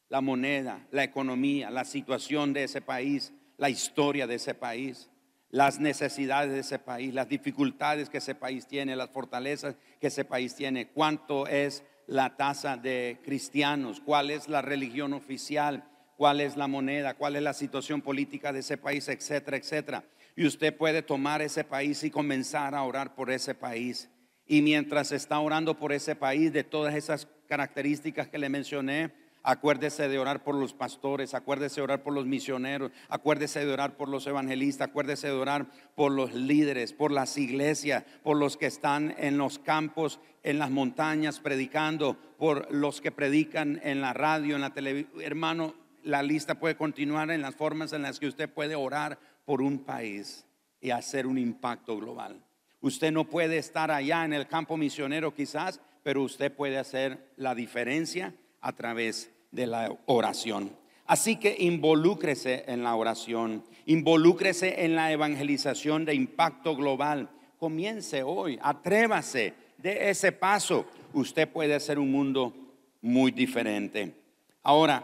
[0.08, 5.10] la moneda, la economía, la situación de ese país, la historia de ese país,
[5.50, 10.24] las necesidades de ese país, las dificultades que ese país tiene, las fortalezas que ese
[10.24, 15.84] país tiene, cuánto es la tasa de cristianos, cuál es la religión oficial,
[16.22, 20.04] cuál es la moneda, cuál es la situación política de ese país, etcétera, etcétera.
[20.36, 24.08] Y usted puede tomar ese país y comenzar a orar por ese país.
[24.46, 29.10] Y mientras está orando por ese país, de todas esas características que le mencioné,
[29.44, 33.96] Acuérdese de orar por los pastores, acuérdese de orar por los misioneros, acuérdese de orar
[33.96, 38.66] por los evangelistas, acuérdese de orar por los líderes, por las iglesias, por los que
[38.66, 44.54] están en los campos, en las montañas predicando, por los que predican en la radio,
[44.54, 45.20] en la televisión.
[45.20, 45.74] Hermano,
[46.04, 49.78] la lista puede continuar en las formas en las que usted puede orar por un
[49.78, 50.44] país
[50.80, 52.42] y hacer un impacto global.
[52.80, 57.54] Usted no puede estar allá en el campo misionero quizás, pero usted puede hacer la
[57.54, 60.76] diferencia a través de la oración.
[61.06, 67.30] Así que involúcrese en la oración, involúcrese en la evangelización de impacto global.
[67.58, 70.86] Comience hoy, atrévase de ese paso.
[71.12, 72.52] Usted puede hacer un mundo
[73.00, 74.14] muy diferente.
[74.62, 75.02] Ahora,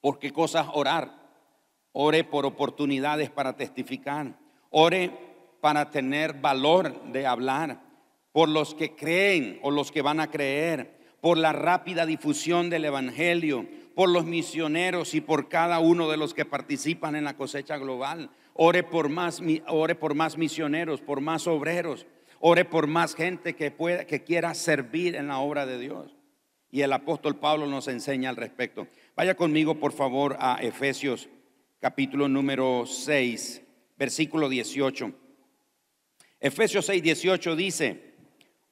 [0.00, 1.18] ¿por qué cosas orar?
[1.92, 4.38] Ore por oportunidades para testificar.
[4.70, 5.10] Ore
[5.60, 7.80] para tener valor de hablar.
[8.32, 12.86] Por los que creen o los que van a creer por la rápida difusión del
[12.86, 17.76] Evangelio, por los misioneros y por cada uno de los que participan en la cosecha
[17.76, 18.30] global.
[18.54, 22.06] Ore por más, ore por más misioneros, por más obreros.
[22.38, 26.16] Ore por más gente que, pueda, que quiera servir en la obra de Dios.
[26.70, 28.86] Y el apóstol Pablo nos enseña al respecto.
[29.20, 31.28] Vaya conmigo, por favor, a Efesios
[31.78, 33.60] capítulo número 6,
[33.98, 35.12] versículo 18.
[36.40, 38.14] Efesios 6, 18 dice,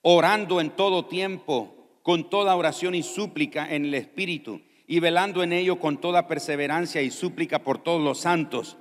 [0.01, 5.53] orando en todo tiempo con toda oración y súplica en el Espíritu, y velando en
[5.53, 8.78] ello con toda perseverancia y súplica por todos los santos.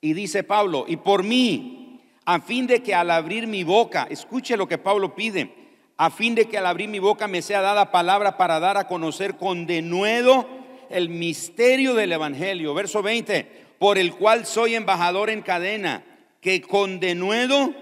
[0.00, 4.56] Y dice Pablo, y por mí, a fin de que al abrir mi boca, escuche
[4.56, 5.54] lo que Pablo pide,
[5.98, 8.88] a fin de que al abrir mi boca me sea dada palabra para dar a
[8.88, 12.74] conocer con denuedo el misterio del Evangelio.
[12.74, 13.46] Verso 20,
[13.78, 16.04] por el cual soy embajador en cadena,
[16.40, 17.74] que con denuedo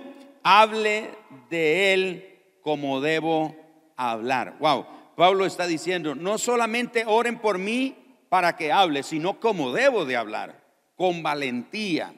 [0.43, 1.11] hable
[1.51, 3.57] de él como debo
[3.97, 4.57] hablar.
[4.59, 4.87] Wow,
[5.17, 7.95] Pablo está diciendo, no solamente oren por mí
[8.29, 10.63] para que hable, sino como debo de hablar,
[10.97, 12.15] con valentía,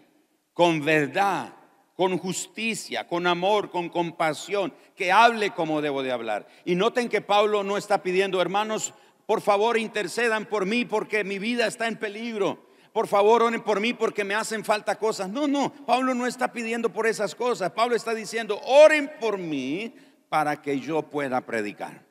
[0.53, 1.55] con verdad,
[1.97, 6.47] con justicia, con amor, con compasión, que hable como debo de hablar.
[6.65, 8.95] Y noten que Pablo no está pidiendo, hermanos,
[9.27, 12.65] por favor intercedan por mí porque mi vida está en peligro.
[12.93, 15.29] Por favor, oren por mí porque me hacen falta cosas.
[15.29, 17.73] No, no, Pablo no está pidiendo por esas cosas.
[17.73, 19.95] Pablo está diciendo, oren por mí
[20.29, 22.05] para que yo pueda predicar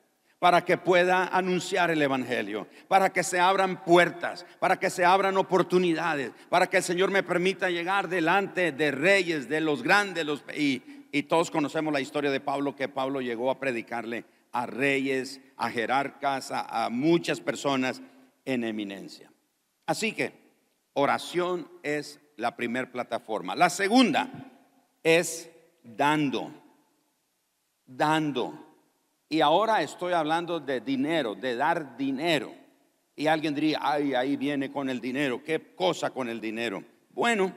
[0.44, 5.38] para que pueda anunciar el Evangelio, para que se abran puertas, para que se abran
[5.38, 10.44] oportunidades, para que el Señor me permita llegar delante de reyes, de los grandes, los,
[10.54, 15.40] y, y todos conocemos la historia de Pablo, que Pablo llegó a predicarle a reyes,
[15.56, 18.00] a jerarcas, a, muchas personas
[18.44, 19.30] en eminencia.
[19.84, 20.32] Así que
[20.94, 23.56] oración es la primera plataforma.
[23.56, 24.30] La segunda
[25.02, 25.50] es
[25.82, 26.52] dando,
[27.84, 28.64] dando.
[29.28, 32.54] Y ahora estoy hablando de dinero, de dar dinero.
[33.16, 35.42] Y alguien diría, ay, ahí viene con el dinero.
[35.42, 36.84] ¿Qué cosa con el dinero?
[37.10, 37.52] Bueno,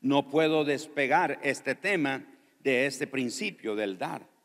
[0.00, 2.24] no puedo despegar este tema
[2.60, 4.35] de este principio del dar.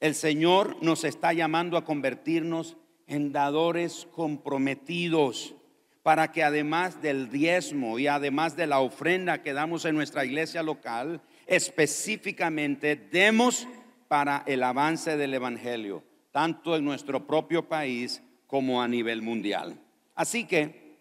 [0.00, 2.76] El Señor nos está llamando a convertirnos
[3.06, 5.54] en dadores comprometidos
[6.02, 10.62] para que además del diezmo y además de la ofrenda que damos en nuestra iglesia
[10.62, 13.66] local, específicamente demos
[14.06, 19.80] para el avance del Evangelio, tanto en nuestro propio país como a nivel mundial.
[20.14, 20.96] Así que,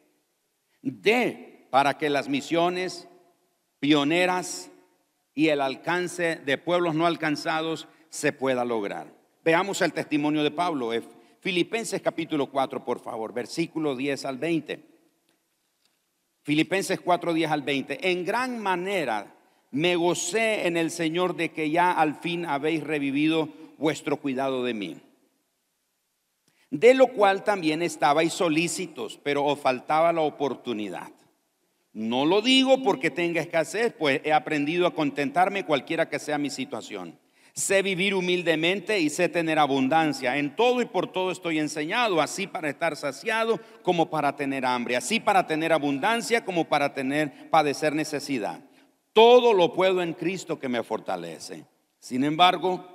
[0.82, 3.08] de para que las misiones
[3.80, 4.72] pioneras
[5.34, 9.14] y el alcance de pueblos no alcanzados se pueda lograr.
[9.44, 10.92] Veamos el testimonio de Pablo.
[11.40, 14.84] Filipenses capítulo 4, por favor, versículo 10 al 20.
[16.44, 18.12] Filipenses 4, 10 al 20.
[18.12, 19.36] En gran manera
[19.72, 24.74] me gocé en el Señor de que ya al fin habéis revivido vuestro cuidado de
[24.74, 24.98] mí.
[26.70, 31.12] De lo cual también estabais solícitos, pero os faltaba la oportunidad.
[31.94, 36.50] No lo digo porque tenga escasez, pues he aprendido a contentarme cualquiera que sea mi
[36.50, 37.18] situación.
[37.58, 40.38] Sé vivir humildemente y sé tener abundancia.
[40.38, 44.96] En todo y por todo estoy enseñado, así para estar saciado como para tener hambre,
[44.96, 48.60] así para tener abundancia como para tener padecer necesidad.
[49.12, 51.66] Todo lo puedo en Cristo que me fortalece.
[52.00, 52.88] Sin embargo,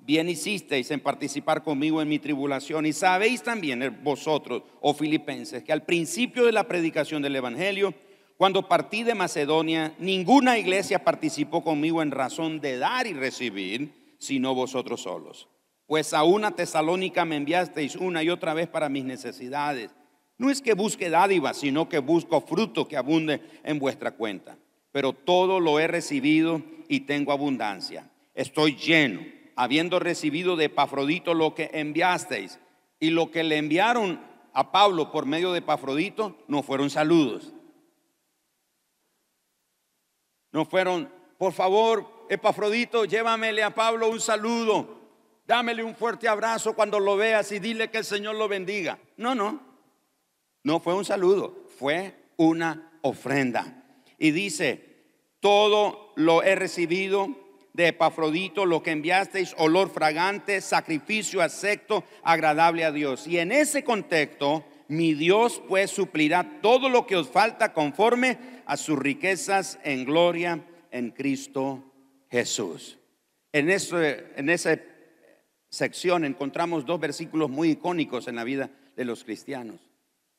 [0.00, 2.86] bien hicisteis en participar conmigo en mi tribulación.
[2.86, 7.94] Y sabéis también eh, vosotros, oh filipenses, que al principio de la predicación del Evangelio,
[8.36, 14.54] cuando partí de Macedonia, ninguna iglesia participó conmigo en razón de dar y recibir, sino
[14.54, 15.48] vosotros solos.
[15.86, 19.90] Pues a una tesalónica me enviasteis una y otra vez para mis necesidades.
[20.36, 24.58] No es que busque dádiva, sino que busco fruto que abunde en vuestra cuenta
[24.92, 28.10] pero todo lo he recibido y tengo abundancia.
[28.34, 29.20] Estoy lleno,
[29.56, 32.58] habiendo recibido de Epafrodito lo que enviasteis.
[33.00, 34.20] Y lo que le enviaron
[34.52, 37.52] a Pablo por medio de Epafrodito no fueron saludos.
[40.50, 41.08] No fueron,
[41.38, 44.98] por favor, Epafrodito, llévamele a Pablo un saludo.
[45.46, 48.98] Dámele un fuerte abrazo cuando lo veas y dile que el Señor lo bendiga.
[49.16, 49.62] No, no.
[50.62, 53.82] No fue un saludo, fue una ofrenda.
[54.18, 55.06] Y dice,
[55.40, 57.28] todo lo he recibido
[57.72, 63.26] de Epafrodito, lo que enviasteis, olor fragante, sacrificio acepto, agradable a Dios.
[63.26, 68.76] Y en ese contexto, mi Dios pues suplirá todo lo que os falta conforme a
[68.76, 71.87] sus riquezas en gloria en Cristo
[72.30, 72.98] Jesús.
[73.52, 74.78] En, en esa
[75.68, 79.80] sección encontramos dos versículos muy icónicos en la vida de los cristianos.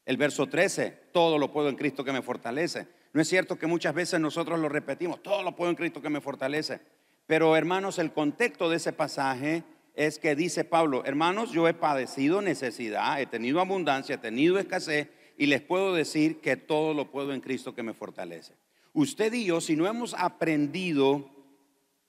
[0.06, 2.88] El verso 13, todo lo puedo en Cristo que me fortalece.
[3.14, 6.10] No es cierto que muchas veces nosotros lo repetimos, todo lo puedo en Cristo que
[6.10, 6.80] me fortalece.
[7.26, 9.64] Pero hermanos, el contexto de ese pasaje
[9.96, 15.10] es que dice Pablo, hermanos, yo he padecido necesidad, he tenido abundancia, he tenido escasez
[15.38, 18.54] y les puedo decir que todo lo puedo en Cristo que me fortalece.
[18.94, 21.30] Usted y yo, si no hemos aprendido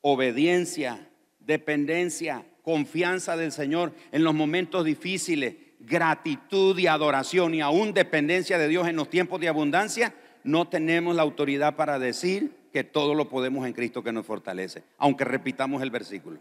[0.00, 1.08] obediencia,
[1.40, 8.68] dependencia, confianza del Señor en los momentos difíciles, gratitud y adoración y aún dependencia de
[8.68, 13.28] Dios en los tiempos de abundancia, no tenemos la autoridad para decir que todo lo
[13.28, 16.40] podemos en Cristo que nos fortalece, aunque repitamos el versículo.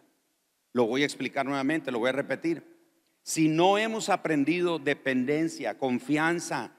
[0.74, 2.64] Lo voy a explicar nuevamente, lo voy a repetir.
[3.24, 6.72] Si no hemos aprendido dependencia, confianza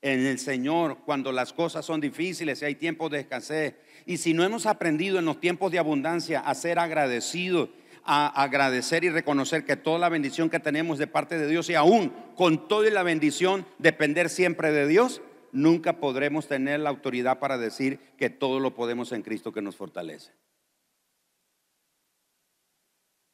[0.00, 3.74] en el Señor cuando las cosas son difíciles y hay tiempos de escasez,
[4.06, 7.70] y si no hemos aprendido en los tiempos de abundancia a ser agradecidos,
[8.04, 11.74] a agradecer y reconocer que toda la bendición que tenemos de parte de Dios y
[11.74, 15.20] aún con toda la bendición depender siempre de Dios,
[15.52, 19.76] nunca podremos tener la autoridad para decir que todo lo podemos en Cristo que nos
[19.76, 20.32] fortalece.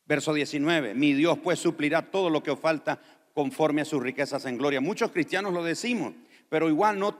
[0.06, 3.00] Verso 19, mi Dios pues suplirá todo lo que os falta
[3.32, 4.80] conforme a sus riquezas en gloria.
[4.80, 6.14] Muchos cristianos lo decimos,
[6.48, 7.18] pero igual no,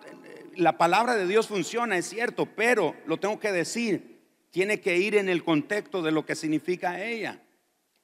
[0.57, 4.21] la palabra de Dios funciona, es cierto, pero lo tengo que decir,
[4.51, 7.41] tiene que ir en el contexto de lo que significa ella.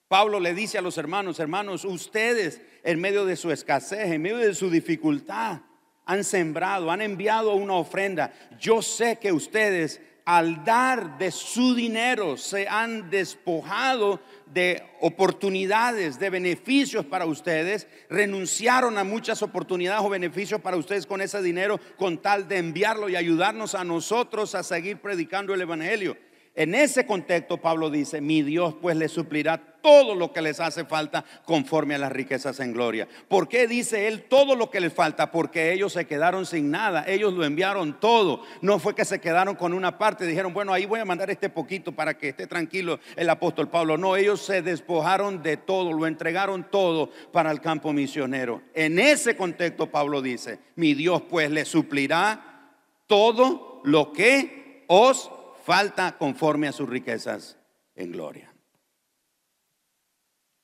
[0.09, 4.39] Pablo le dice a los hermanos, hermanos, ustedes en medio de su escasez, en medio
[4.39, 5.61] de su dificultad,
[6.05, 8.33] han sembrado, han enviado una ofrenda.
[8.59, 10.01] Yo sé que ustedes
[10.31, 18.97] al dar de su dinero se han despojado de oportunidades, de beneficios para ustedes, renunciaron
[18.97, 23.16] a muchas oportunidades o beneficios para ustedes con ese dinero con tal de enviarlo y
[23.16, 26.16] ayudarnos a nosotros a seguir predicando el Evangelio.
[26.55, 30.84] En ese contexto Pablo dice, mi Dios pues les suplirá todo lo que les hace
[30.84, 33.09] falta conforme a las riquezas en gloria.
[33.28, 35.30] ¿Por qué dice él todo lo que les falta?
[35.30, 38.42] Porque ellos se quedaron sin nada, ellos lo enviaron todo.
[38.62, 41.48] No fue que se quedaron con una parte, dijeron, bueno, ahí voy a mandar este
[41.48, 43.96] poquito para que esté tranquilo el apóstol Pablo.
[43.96, 48.61] No, ellos se despojaron de todo, lo entregaron todo para el campo misionero.
[48.74, 52.74] En ese contexto Pablo dice, mi Dios pues les suplirá
[53.07, 55.30] todo lo que os
[55.71, 57.57] falta conforme a sus riquezas
[57.95, 58.53] en gloria.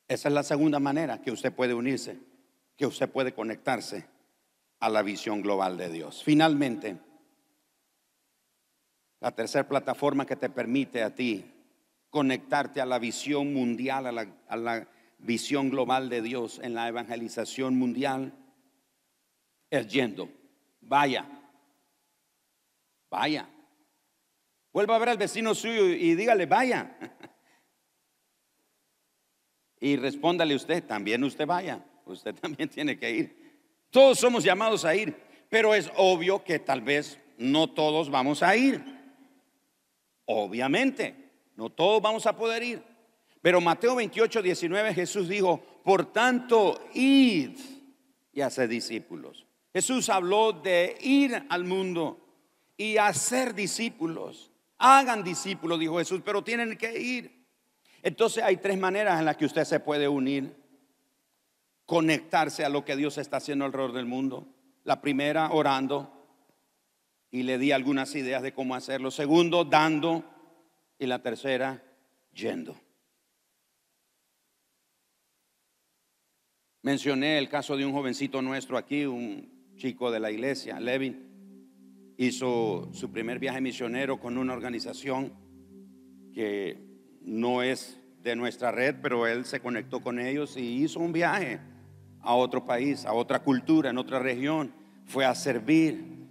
[0.08, 2.18] Esa es la segunda manera que usted puede unirse,
[2.76, 4.08] que usted puede conectarse
[4.80, 6.24] a la visión global de Dios.
[6.24, 6.98] Finalmente,
[9.20, 11.54] la tercera plataforma que te permite a ti
[12.10, 14.88] conectarte a la visión mundial, a la, a la
[15.18, 18.32] visión global de Dios en la evangelización mundial,
[19.70, 20.28] es yendo.
[20.80, 21.28] Vaya,
[23.08, 23.48] vaya.
[24.76, 26.98] Vuelva a ver al vecino suyo y dígale, vaya.
[29.80, 33.62] Y respóndale usted, también usted vaya, usted también tiene que ir.
[33.88, 35.16] Todos somos llamados a ir,
[35.48, 38.84] pero es obvio que tal vez no todos vamos a ir.
[40.26, 41.14] Obviamente,
[41.56, 42.82] no todos vamos a poder ir.
[43.40, 47.58] Pero Mateo 28, 19 Jesús dijo, por tanto, id
[48.30, 49.46] y hacer discípulos.
[49.72, 52.20] Jesús habló de ir al mundo
[52.76, 54.52] y hacer discípulos.
[54.78, 57.46] Hagan discípulos, dijo Jesús, pero tienen que ir.
[58.02, 60.54] Entonces hay tres maneras en las que usted se puede unir,
[61.86, 64.46] conectarse a lo que Dios está haciendo alrededor del mundo.
[64.84, 66.12] La primera, orando,
[67.30, 69.10] y le di algunas ideas de cómo hacerlo.
[69.10, 70.24] Segundo, dando,
[70.98, 71.82] y la tercera,
[72.32, 72.76] yendo.
[76.82, 81.35] Mencioné el caso de un jovencito nuestro aquí, un chico de la iglesia, Levin,
[82.16, 85.32] hizo su primer viaje misionero con una organización
[86.32, 86.78] que
[87.22, 91.60] no es de nuestra red, pero él se conectó con ellos y hizo un viaje
[92.20, 94.72] a otro país, a otra cultura, en otra región.
[95.04, 96.28] Fue a servir.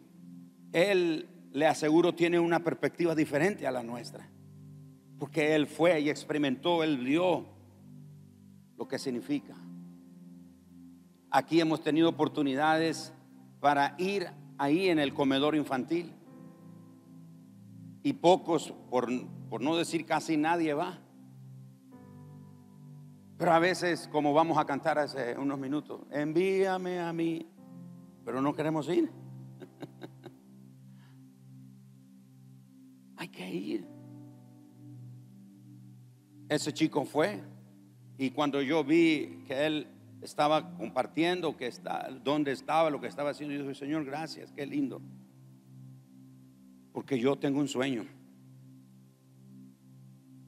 [0.74, 4.30] Él, le aseguro, tiene una perspectiva diferente a la nuestra.
[5.18, 7.46] Porque él fue y experimentó, él vio
[8.78, 9.56] lo que significa.
[11.30, 13.14] Aquí hemos tenido oportunidades
[13.62, 14.28] para ir
[14.58, 16.14] ahí en el comedor infantil.
[18.04, 19.10] Y pocos, por
[19.50, 21.00] por no decir casi nadie va.
[23.38, 27.48] Pero a veces, como vamos a cantar hace unos minutos, envíame a mí,
[28.24, 29.12] pero no queremos ir.
[33.18, 33.88] Hay que ir.
[36.48, 37.44] Ese chico fue
[38.18, 39.88] y cuando yo vi que él
[40.26, 44.66] estaba compartiendo que está, dónde estaba, lo que estaba haciendo, yo dije, Señor, gracias, qué
[44.66, 45.02] lindo.
[46.92, 48.06] Porque yo tengo un sueño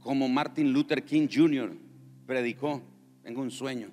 [0.07, 1.69] como Martin Luther King Jr.
[2.25, 2.81] predicó,
[3.23, 3.89] tengo un sueño.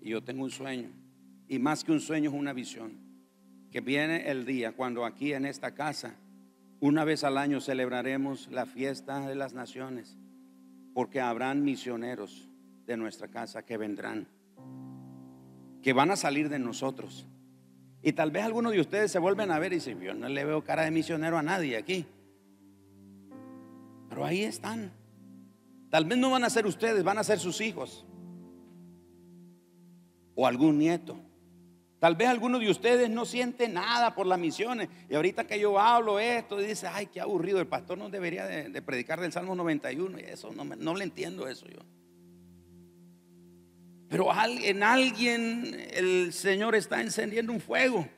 [0.00, 0.88] Y yo tengo un sueño.
[1.46, 2.98] Y más que un sueño es una visión.
[3.70, 6.16] Que viene el día cuando aquí en esta casa,
[6.80, 10.18] una vez al año celebraremos la fiesta de las naciones.
[10.92, 12.48] Porque habrán misioneros
[12.84, 14.26] de nuestra casa que vendrán.
[15.88, 17.24] Que van a salir de nosotros.
[18.02, 20.44] Y tal vez algunos de ustedes se vuelven a ver y dicen, yo no le
[20.44, 22.04] veo cara de misionero a nadie aquí.
[24.10, 24.92] Pero ahí están.
[25.88, 28.04] Tal vez no van a ser ustedes, van a ser sus hijos.
[30.34, 31.18] O algún nieto.
[32.00, 34.90] Tal vez alguno de ustedes no siente nada por las misiones.
[35.08, 38.82] Y ahorita que yo hablo esto, dice, ay, qué aburrido, el pastor no debería de,
[38.82, 40.20] predicar del Salmo 91.
[40.20, 41.80] Y eso no, no le entiendo eso yo.
[44.08, 48.08] Pero en alguien el Señor está encendiendo un fuego.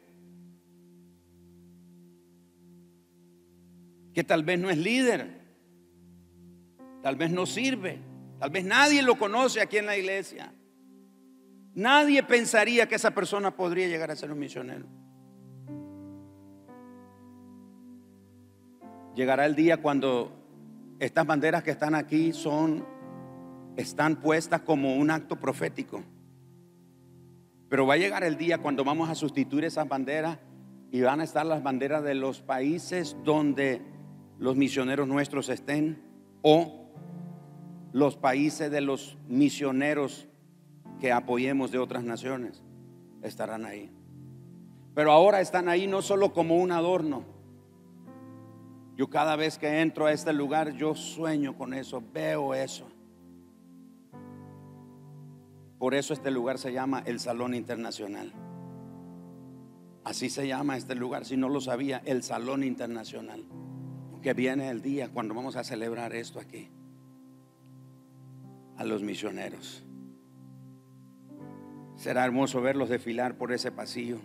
[4.14, 5.41] Que tal vez no es líder,
[7.03, 7.99] Tal vez no sirve.
[8.38, 10.53] Tal vez nadie lo conoce aquí en la iglesia.
[11.74, 14.86] Nadie pensaría que esa persona podría llegar a ser un misionero.
[19.14, 20.32] Llegará el día cuando
[20.99, 22.86] estas banderas que están aquí son
[23.76, 26.02] están puestas como un acto profético.
[27.68, 30.38] Pero va a llegar el día cuando vamos a sustituir esas banderas
[30.90, 33.80] y van a estar las banderas de los países donde
[34.38, 36.02] los misioneros nuestros estén
[36.42, 36.88] o
[37.92, 40.26] los países de los misioneros
[41.00, 42.62] que apoyemos de otras naciones
[43.22, 43.90] estarán ahí.
[44.94, 47.24] Pero ahora están ahí no solo como un adorno.
[48.96, 52.86] Yo cada vez que entro a este lugar, yo sueño con eso, veo eso.
[55.81, 58.35] Por eso este lugar se llama el Salón Internacional.
[60.05, 63.47] Así se llama este lugar, si no lo sabía, el Salón Internacional.
[64.20, 66.70] Que viene el día cuando vamos a celebrar esto aquí.
[68.76, 69.83] A los misioneros.
[71.97, 74.18] Será hermoso verlos desfilar por ese pasillo.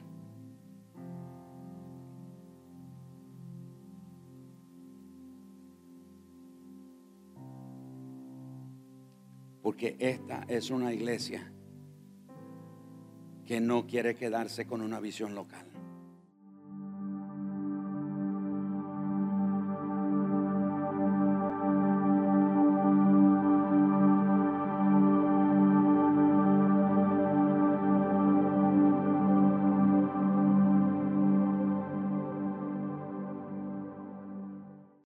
[9.65, 11.51] Porque esta es una iglesia
[13.47, 15.64] que no quiere quedarse con una visión local.